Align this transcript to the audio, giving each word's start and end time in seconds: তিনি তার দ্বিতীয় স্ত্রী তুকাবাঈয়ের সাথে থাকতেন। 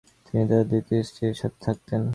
তিনি 0.25 0.43
তার 0.49 0.63
দ্বিতীয় 0.69 1.01
স্ত্রী 1.01 1.25
তুকাবাঈয়ের 1.25 1.39
সাথে 1.41 1.59
থাকতেন। 1.65 2.01